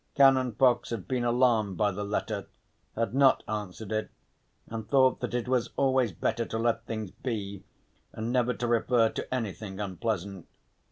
Canon 0.15 0.53
Fox 0.53 0.89
had 0.89 1.07
been 1.07 1.23
alarmed 1.23 1.77
by 1.77 1.91
the 1.91 2.03
letter, 2.03 2.47
had 2.95 3.13
not 3.13 3.43
answered 3.47 3.91
it, 3.91 4.09
and 4.65 4.89
thought 4.89 5.19
that 5.19 5.35
it 5.35 5.47
was 5.47 5.69
always 5.77 6.11
better 6.11 6.43
to 6.43 6.57
let 6.57 6.87
things 6.87 7.11
be, 7.11 7.61
and 8.11 8.31
never 8.31 8.55
to 8.55 8.65
refer 8.65 9.09
to 9.09 9.31
anything 9.31 9.79
unpleasant. 9.79 10.47